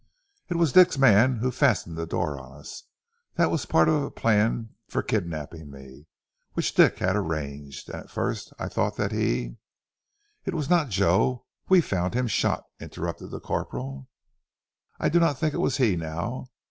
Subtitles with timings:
[0.49, 2.85] "It was Dick's man who fastened the door on us.
[3.35, 6.07] That was part of a plan for kidnapping me,
[6.53, 9.57] which Dick had arranged, and at first I thought that he"
[10.47, 11.45] "It was not Joe.
[11.69, 14.07] We found him shot," interrupted the corporal.
[14.99, 16.47] "I do not think it was he now.